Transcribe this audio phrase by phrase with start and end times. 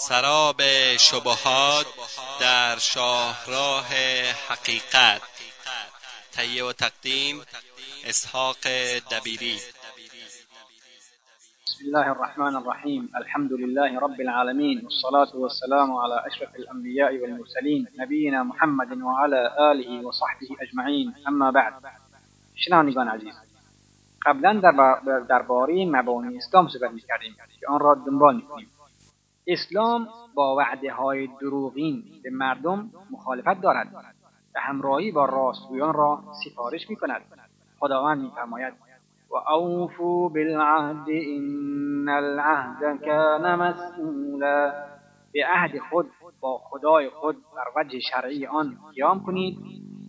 [0.00, 0.62] سراب
[0.96, 1.86] شبهات
[2.40, 3.86] در شاهراه
[4.48, 5.22] حقیقت.
[6.32, 7.42] تهیه و تقدیم
[8.04, 8.56] اسحاق
[9.10, 9.56] دبیری.
[11.66, 18.42] بسم الله الرحمن الرحيم الحمد لله رب العالمين والصلاة والسلام على أشرف الأنبياء والمرسلين نبينا
[18.42, 21.72] محمد وعلى آله وصحبه أجمعين أما بعد
[22.54, 23.34] شنوندگان عزیز
[24.26, 28.70] قبلا در درباره مبانی اسلام صحبت می‌کردیم که آن را دنبال می‌کنیم.
[29.48, 33.94] اسلام با وعده های دروغین به مردم مخالفت دارد
[34.54, 37.22] و همراهی با راستگویان را سفارش می کند
[37.80, 38.74] خداوند میفرماید
[39.30, 44.72] و اوفو بالعهد ان العهد کان مسئولا.
[45.32, 49.58] به عهد خود با خدای خود بر وجه شرعی آن قیام کنید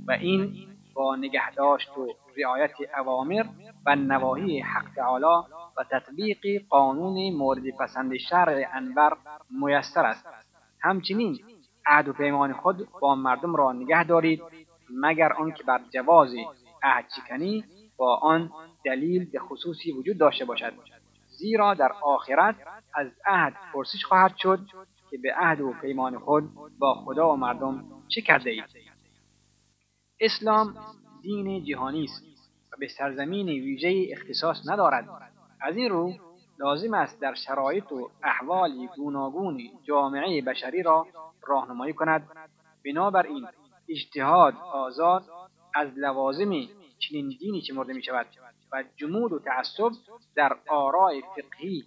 [0.08, 0.54] و این
[0.94, 2.08] با نگهداشت و
[2.44, 3.46] رعایت اوامر
[3.86, 5.46] و نواهی حق تعالی
[5.78, 9.18] و تطبیق قانون مورد پسند شرع انور
[9.50, 10.26] میسر است.
[10.82, 11.40] همچنین
[11.86, 14.42] عهد و پیمان خود با مردم را نگه دارید
[14.90, 16.34] مگر آنکه بر جواز
[16.84, 17.64] عهد چکنی
[17.98, 18.52] با آن
[18.86, 20.74] دلیل به خصوصی وجود داشته باشد.
[21.38, 22.56] زیرا در آخرت
[22.94, 24.60] از عهد پرسش خواهد شد
[25.10, 28.64] که به عهد و پیمان خود با خدا و مردم چه کرده اید.
[30.20, 30.76] اسلام
[31.22, 32.29] دین جهانی است.
[32.80, 35.10] به سرزمین ویژه اختصاص ندارد.
[35.62, 36.14] از این رو
[36.60, 41.08] لازم است در شرایط و احوال گوناگون جامعه بشری را
[41.48, 42.28] راهنمایی کند.
[42.86, 43.48] بنابراین
[43.90, 45.24] اجتهاد آزاد
[45.76, 46.52] از لوازم
[47.00, 48.26] چنین دینی چه مرده می شود
[48.72, 49.92] و جمود و تعصب
[50.36, 51.84] در آراء فقهی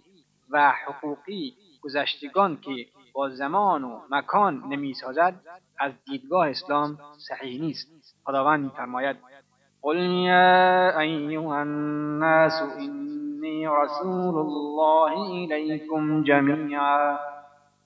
[0.49, 5.39] و حقوقی گذشتگان که با زمان و مکان نمی‌سازد
[5.79, 7.87] از دیدگاه اسلام صحیح نیست.
[8.23, 9.17] خداوند میفرماید
[9.83, 15.13] قل یا ایها الناس انی رسول الله
[15.53, 17.17] الیکم جمیعا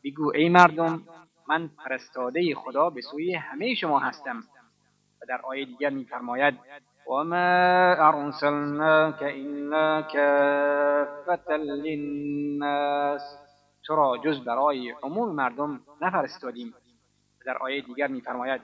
[0.04, 1.02] بگو ای مردم
[1.50, 4.44] من فرستاده خدا به سوی همه شما هستم.
[5.22, 6.54] و در آیه دیگر میفرماید
[7.10, 13.22] وما ارسلناك الا كافة للناس.
[13.86, 16.74] تو را جز برای عموم مردم نفرستادیم
[17.46, 18.62] در آیه دیگر میفرماید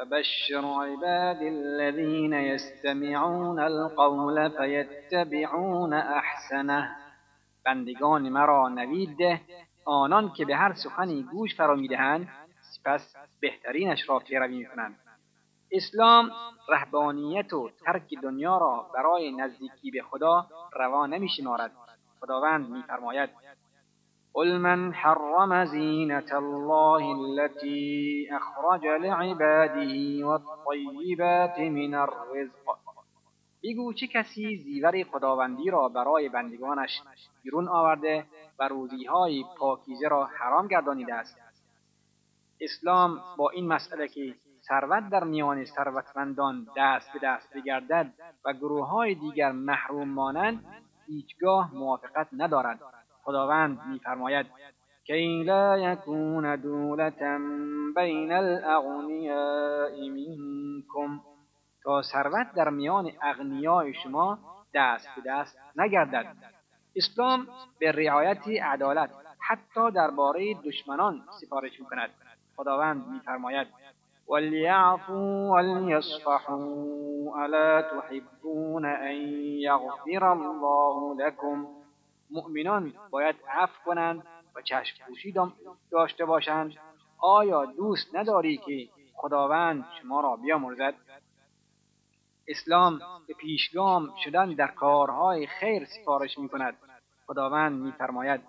[0.00, 6.96] فبشر عباد الذين يستمعون القول فيتبعون احسنه
[7.64, 9.40] بندگان مرا نوید ده
[9.84, 12.28] آنان که به هر سخنی گوش فرا می‌دهند
[12.60, 14.98] سپس بهترینش را پیروی می‌کنند.
[15.72, 16.30] اسلام
[16.68, 21.72] رهبانیت و ترک دنیا را برای نزدیکی به خدا روا نمیشمارد.
[22.20, 23.30] خداوند میفرماید
[24.34, 32.76] قل من حرم زینة الله التي اخرج لعباده والطیبات من الرزق؟
[33.64, 37.00] بگو چه کسی زیور خداوندی را برای بندگانش
[37.42, 38.26] بیرون آورده
[38.58, 41.36] و روزیهای پاکیزه را حرام گردانیده است؟
[42.60, 44.34] اسلام با این مسئله که
[44.68, 48.12] ثروت در میان ثروتمندان دست به دست بگردد
[48.44, 50.64] و گروه های دیگر محروم مانند
[51.06, 52.80] هیچگاه موافقت ندارد
[53.24, 54.46] خداوند میفرماید
[55.06, 57.38] کی لا یکون دولتا
[57.96, 61.20] بین الاغنیاء منکم
[61.82, 64.38] تا ثروت در میان اغنیای شما
[64.74, 66.36] دست به دست نگردد.
[66.96, 67.46] اسلام
[67.78, 72.10] به رعایت عدالت حتی درباره دشمنان سفارش می‌کند.
[72.56, 73.66] خداوند میفرماید
[74.28, 79.16] وليعفوا وليصفحوا الا تحبون ان
[79.66, 81.79] یغفر الله لكم
[82.30, 84.22] مؤمنان باید عفو کنند
[84.56, 85.34] و چشم پوشی
[85.90, 86.72] داشته باشند.
[87.18, 90.94] آیا دوست نداری که خداوند شما را بیامرزد؟
[92.48, 96.76] اسلام به پیشگام شدن در کارهای خیر سفارش می کند
[97.26, 98.40] خداوند میفرماید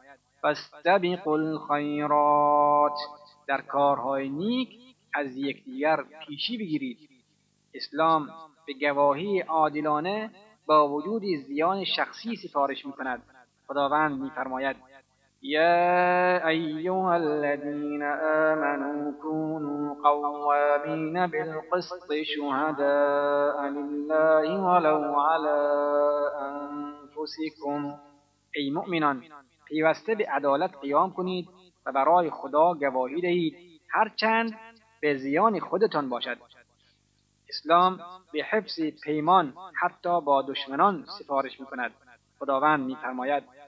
[0.41, 2.97] فاستبقوا الخیرات.
[3.47, 4.69] در کارهای نیک
[5.13, 7.09] از یکدیگر پیشی بگیرید.
[7.73, 8.29] اسلام
[8.67, 10.31] به گواهی عادلانه
[10.65, 13.23] با وجود زیان شخصی سفارش می کند
[13.71, 14.75] خداوند میفرماید
[15.41, 25.57] یا ایها الذین آمنوا كونوا قوامین بالقسط شهداء لله ولو على
[26.41, 27.99] انفسكم
[28.55, 29.23] ای مؤمنان
[29.67, 31.47] پیوسته به عدالت قیام کنید
[31.85, 34.59] و برای خدا گواهی دهید هرچند
[35.01, 36.37] به زیان خودتان باشد.
[37.49, 37.99] اسلام
[38.33, 41.91] به حفظ پیمان حتی با دشمنان سفارش می‌کند.
[42.39, 43.60] خداوند میفرماید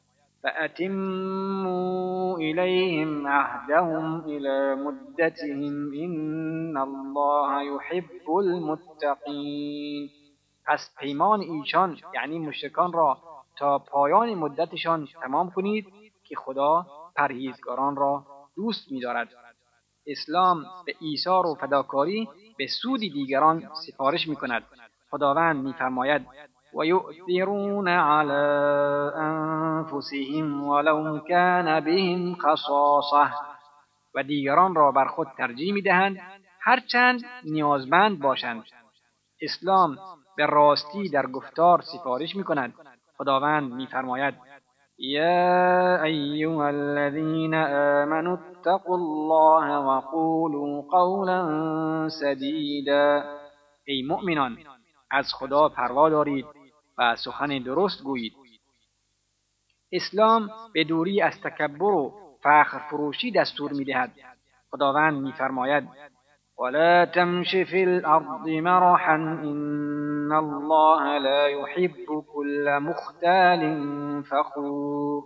[0.44, 10.10] فأتموا إليهم عهدهم إلى مدتهم إن الله يحب المتقین
[10.66, 13.18] پس پیمان ایشان یعنی مشرکان را
[13.58, 15.86] تا پایان مدتشان تمام کنید
[16.24, 16.86] که خدا
[17.16, 18.26] پرهیزگاران را
[18.56, 19.30] دوست می‌دارد.
[20.08, 24.64] اسلام به ایثار و فداکاری به سود دیگران سفارش می‌کند.
[25.12, 26.22] خداوند می‌فرماید
[26.76, 28.32] و یؤثرون علی
[29.16, 33.34] انفسهم ولو کان بهم خصاصه
[34.16, 36.18] و دیگران را بر خود ترجیح می‌دهند
[36.62, 38.64] هرچند نیازمند باشند.
[39.42, 39.98] اسلام
[40.38, 42.74] به راستی در گفتار سفارش می کند
[43.18, 44.34] خداوند میفرماید
[44.98, 53.24] یا ایها الذین آمنوا اتقوا الله وقولوا قولا سدیدا.
[53.88, 54.58] ای مؤمنان
[55.12, 56.46] از خدا پروا دارید.
[56.98, 58.34] و سخن درست گویید.
[59.92, 62.14] اسلام به دوری از تکبر و
[62.44, 64.12] فخر فروشی دستور می‌دهد.
[64.72, 65.88] خداوند میفرماید
[66.60, 73.62] ولا تمش في الأرض مرحا إن الله لا يحب كل مختال
[74.22, 75.24] فخور.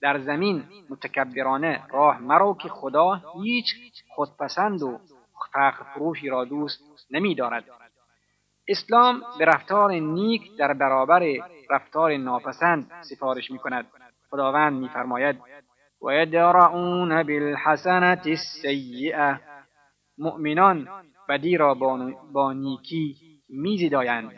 [0.00, 3.66] در زمین متکبرانه راه مرو که خدا هیچ
[4.14, 4.98] خودپسند و
[5.52, 6.80] فخر فروشی را دوست
[7.10, 7.64] نمی دارد.
[8.68, 11.22] اسلام به رفتار نیک در برابر
[11.70, 13.86] رفتار ناپسند سفارش می کند.
[14.30, 15.36] خداوند میفرماید
[16.02, 19.40] و یدرعون بالحسنة السیئه
[20.18, 20.88] مؤمنان
[21.28, 21.74] بدی را
[22.32, 23.16] با نیکی
[23.48, 24.32] میزدایند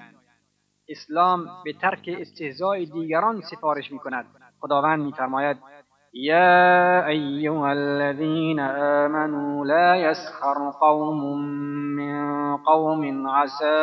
[0.89, 4.27] اسلام به ترک استهزاء دیگران سفارش می کند
[4.61, 5.57] خداوند میفرماید
[6.13, 11.41] یا ایها الذین آمنوا لا يسخر قوم
[11.97, 13.79] من قوم عسى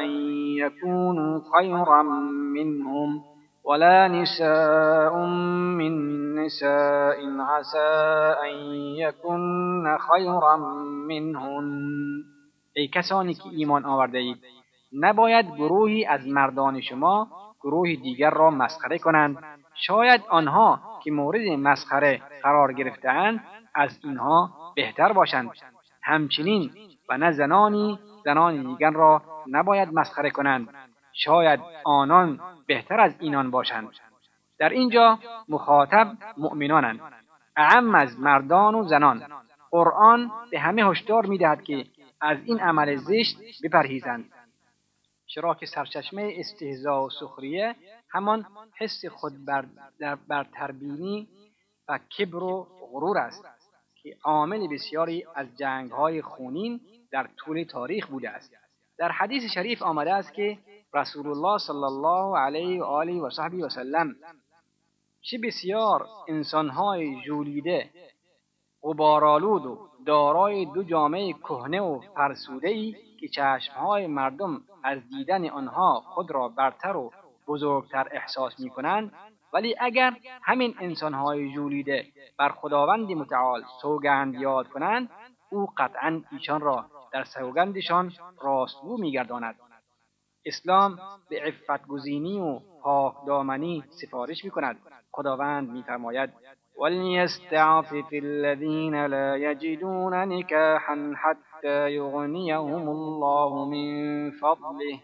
[0.00, 0.10] ان
[0.58, 2.02] يكونوا خيرا
[2.54, 3.20] منهم
[3.64, 5.16] ولا نساء
[5.78, 5.94] من
[6.34, 7.90] نساء عسى
[8.44, 10.56] أن يكن خيرا
[11.08, 11.70] منهن
[12.76, 14.38] ای کسانی که ایمان آورده اید
[14.92, 17.28] نباید گروهی از مردان شما
[17.60, 19.38] گروه دیگر را مسخره کنند.
[19.74, 23.44] شاید آنها که مورد مسخره قرار گرفتهاند
[23.74, 25.50] از اینها بهتر باشند.
[26.02, 26.70] همچنین
[27.08, 30.68] و نه زنانی زنان دیگر را نباید مسخره کنند.
[31.12, 33.88] شاید آنان بهتر از اینان باشند.
[34.58, 35.18] در اینجا
[35.48, 37.00] مخاطب مؤمنانند.
[37.56, 39.22] اعم از مردان و زنان.
[39.70, 41.84] قرآن به همه هشدار می‌دهد که
[42.20, 44.24] از این عمل زشت بپرهیزند.
[45.26, 47.74] چرا که سرچشمه استهزا و سخریه
[48.12, 48.46] همان
[48.78, 49.64] حس خود بر,
[50.28, 51.28] بر تربینی
[51.88, 53.44] و کبر و غرور است
[54.02, 56.80] که عامل بسیاری از جنگهای خونین
[57.10, 58.52] در طول تاریخ بوده است.
[58.98, 60.58] در حدیث شریف آمده است که
[60.94, 64.14] رسول الله صلی الله علیه و آله و صحبی و سلم
[65.22, 67.90] چه بسیار انسانهای جولیده
[68.82, 76.00] غبارالود و دارای دو جامعه کهنه و فرسوده ای که چشمهای مردم از دیدن آنها
[76.00, 77.10] خود را برتر و
[77.50, 79.12] بزرگتر احساس می کنند
[79.52, 82.06] ولی اگر همین انسانهای جولیده
[82.38, 85.10] بر خداوند متعال سوگند یاد کنند
[85.50, 88.12] او قطعا ایشان را در سوگندشان
[88.42, 89.56] راستگو میگرداند.
[90.46, 90.98] اسلام
[91.28, 94.78] به عفت گزینی و پاک دامنی سفارش می کند
[95.12, 96.30] خداوند میفرماید
[96.80, 105.00] وليستعفف الذين لا يجدون نكاحا حتى يغنيهم الله من فضله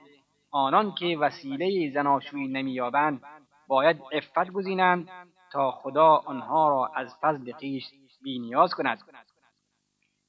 [0.51, 3.23] آنان که وسیله زناشویی نمییابند
[3.69, 5.09] باید عفت گزینند
[5.53, 7.85] تا خدا آنها را از فضل خویش
[8.23, 8.99] بینیاز کند.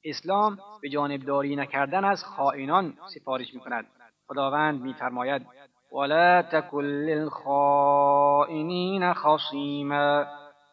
[0.04, 3.86] اسلام به جانبداری نکردن از خائنان سفارش می کند
[4.26, 5.46] خداوند میفرماید
[5.92, 8.52] ولا تکن للخائنین
[9.12, 10.24] خصیما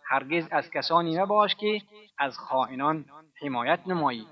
[0.07, 1.81] هرگز از کسانی مباش که
[2.17, 3.05] از خائنان
[3.41, 4.27] حمایت نمایی.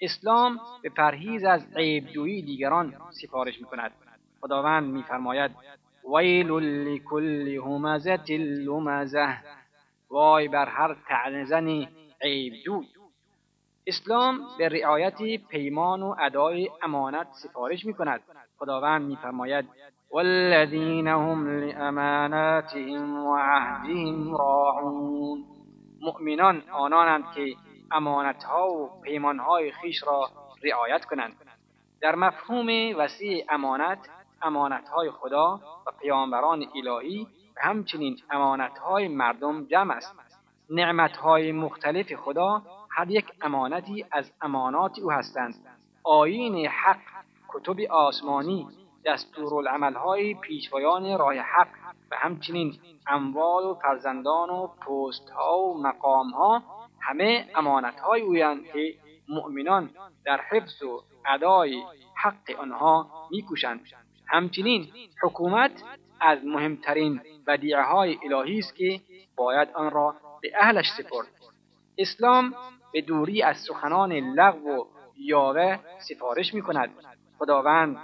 [0.00, 3.92] اسلام به پرهیز از عیبجویی دیگران سفارش می‌کند.
[4.42, 5.50] خداوند میفرماید
[6.14, 6.50] ویل
[6.88, 9.38] لکل همزت لمزه
[10.10, 11.86] وای بر هر تعنزن
[12.22, 12.86] عیبجوی
[13.86, 15.18] اسلام به رعایت
[15.48, 18.20] پیمان و ادای امانت سفارش می کند
[18.58, 19.68] خداوند میفرماید
[20.10, 25.44] والذین هم لاماناتهم و عهدهم راعون.
[26.00, 27.56] مؤمنان آنانند که
[27.92, 30.30] امانتها و پیمانهای خیش را
[30.62, 31.32] رعایت کنند.
[32.00, 33.98] در مفهوم وسیع امانت
[34.42, 40.16] امانتهای خدا و پیامبران الهی و همچنین امانتهای مردم جمع است.
[40.70, 45.54] نعمتهای مختلف خدا هر یک امانتی از امانات او هستند.
[46.04, 47.00] آیین حق
[47.48, 48.68] کتب آسمانی
[49.04, 51.68] دستورالعملهای پیشوایان راه حق
[52.10, 56.62] و همچنین اموال و فرزندان و پستها و مقامها
[57.00, 58.94] همه امانتهای اویند که
[59.28, 59.90] مؤمنان
[60.24, 61.82] در حفظ و ادای
[62.14, 63.80] حق آنها میکوشند.
[64.32, 64.88] همچنین
[65.22, 65.70] حکومت
[66.20, 69.00] از مهمترین بدیعه های الهی است که
[69.36, 71.26] باید آن را به اهلش سپرد.
[71.98, 72.54] اسلام
[72.92, 74.84] به دوری از سخنان لغو و
[75.16, 76.90] یاوه سفارش می کند
[77.38, 77.96] خداوند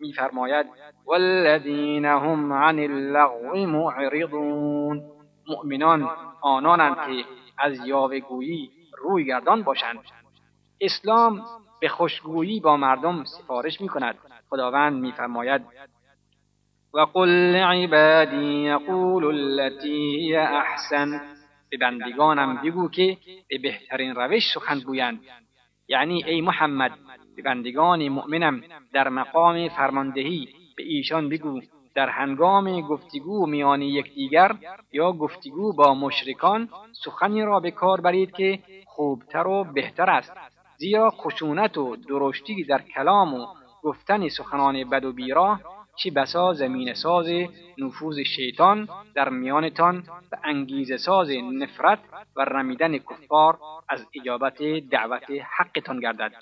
[0.00, 0.66] میفرماید
[1.06, 5.02] والذین هم عن اللغو معرضون.
[5.48, 7.24] مؤمنان آنانند که
[7.58, 9.98] از یاوهگویی روی گردان باشند.
[10.80, 11.42] اسلام
[11.80, 14.18] به خوشگویی با مردم سفارش می کند
[14.50, 15.62] خداوند میفرماید
[16.94, 21.20] وقل لعبادی یقول التي احسن.
[21.70, 23.16] به بندگانم بگو که
[23.48, 25.20] به بهترین روش سخن گویند.
[25.88, 26.92] یعنی ای محمد
[27.36, 28.62] به بندگان مؤمنم
[28.92, 31.60] در مقام فرماندهی به ایشان بگو.
[31.94, 34.56] در هنگام گفتگو میان یکدیگر
[34.92, 36.68] یا گفتگو با مشرکان
[37.04, 40.32] سخنی را به کار برید که خوبتر و بهتر است.
[40.76, 43.46] زیرا خشونت و درشتی در کلام و
[43.82, 45.60] گفتن سخنان بد و بیراه
[45.96, 47.26] چی بسا زمین ساز
[47.78, 51.98] نفوذ شیطان در میانتان و انگیزه ساز نفرت
[52.36, 53.58] و رمیدن کفار
[53.88, 56.32] از اجابت دعوت حقتان گردد.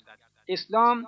[0.47, 1.05] اسلام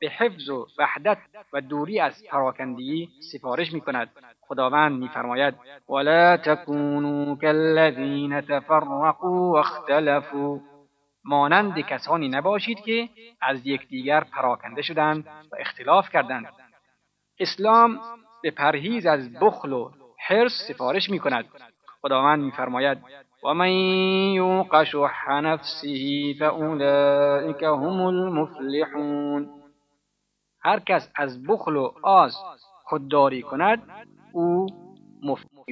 [0.00, 1.18] به حفظ و وحدت
[1.52, 4.10] و دوری از پراکندگی سفارش می کند
[4.40, 5.54] خداوند میفرماید
[5.88, 10.58] ولا تکونوا كالذین تفرقوا واختلفوا
[11.24, 13.08] مانند کسانی نباشید که
[13.40, 16.46] از یکدیگر پراکنده شدند و اختلاف کردند.
[17.38, 18.00] اسلام
[18.42, 19.90] به پرهیز از بخل و
[20.28, 21.44] حرص سفارش می کند
[22.02, 22.98] خداوند میفرماید
[23.44, 23.70] و من
[24.32, 29.50] یوق شح نفسه فاولئک هم المفلحون.
[30.62, 32.36] هر کس از بخل و آز
[32.84, 33.82] خودداری کند
[34.32, 34.66] او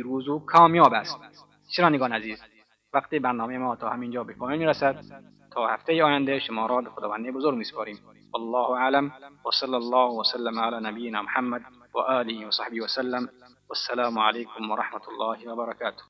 [0.02, 1.18] روز و کامیاب است.
[1.70, 2.42] شنوندگان عزیز
[2.92, 5.04] وقتی برنامه ما تا همینجا به پایان می‌رسد.
[5.50, 7.98] تا هفته آینده شما را به خداوند بزرگ میسپاریم.
[8.34, 9.12] والله اعلم.
[9.44, 11.62] وصلى الله وسلم على نبينا محمد
[11.94, 13.28] وآله وصحبه وسلم
[13.68, 16.02] والسلام عليكم ورحمة الله وبركاته